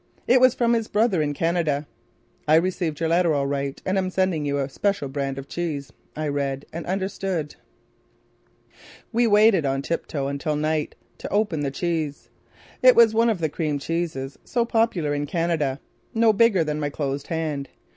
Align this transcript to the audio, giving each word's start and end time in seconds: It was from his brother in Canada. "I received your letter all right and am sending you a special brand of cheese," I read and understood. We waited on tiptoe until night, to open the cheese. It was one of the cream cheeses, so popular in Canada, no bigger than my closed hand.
It 0.25 0.41
was 0.41 0.55
from 0.55 0.73
his 0.73 0.87
brother 0.87 1.21
in 1.21 1.35
Canada. 1.35 1.85
"I 2.47 2.55
received 2.55 2.99
your 2.99 3.09
letter 3.09 3.35
all 3.35 3.45
right 3.45 3.79
and 3.85 3.99
am 3.99 4.09
sending 4.09 4.45
you 4.47 4.57
a 4.57 4.67
special 4.67 5.07
brand 5.07 5.37
of 5.37 5.47
cheese," 5.47 5.93
I 6.15 6.27
read 6.27 6.65
and 6.73 6.87
understood. 6.87 7.53
We 9.13 9.27
waited 9.27 9.63
on 9.63 9.83
tiptoe 9.83 10.25
until 10.27 10.55
night, 10.55 10.95
to 11.19 11.29
open 11.29 11.59
the 11.59 11.69
cheese. 11.69 12.31
It 12.81 12.95
was 12.95 13.13
one 13.13 13.29
of 13.29 13.37
the 13.37 13.47
cream 13.49 13.77
cheeses, 13.77 14.39
so 14.43 14.65
popular 14.65 15.13
in 15.13 15.27
Canada, 15.27 15.79
no 16.15 16.33
bigger 16.33 16.63
than 16.63 16.79
my 16.79 16.89
closed 16.89 17.27
hand. 17.27 17.69